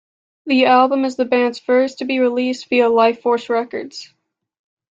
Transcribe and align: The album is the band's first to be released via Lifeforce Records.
The 0.47 0.65
album 0.65 1.05
is 1.05 1.15
the 1.15 1.25
band's 1.25 1.59
first 1.59 1.99
to 1.99 2.05
be 2.05 2.17
released 2.17 2.69
via 2.69 2.89
Lifeforce 2.89 3.49
Records. 3.49 4.11